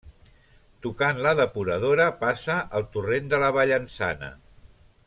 Tocant 0.85 1.19
la 1.25 1.33
depuradora 1.41 2.09
passa 2.25 2.57
el 2.81 2.89
torrent 2.97 3.31
de 3.35 3.43
la 3.45 3.53
Vallençana. 3.61 4.33